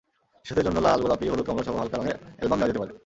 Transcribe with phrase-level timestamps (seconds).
[0.45, 2.91] শিশুদের জন্য লাল, গোলাপি, হলুদ, কমলাসহ হালকা রঙের অ্যালবাম নেওয়া যেতে পারে।